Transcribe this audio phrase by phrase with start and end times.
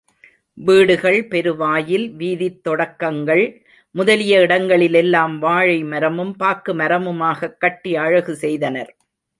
[0.57, 3.63] வீடுகள், பெரு வாயில், வீதித் தொடக்கங்கள்,
[3.95, 8.95] முதலிய இடங்களிலெல்லாம் வாழை மரமும் பாக்கு மரமுமாகக் கட்டி அழகு செய்தனர்.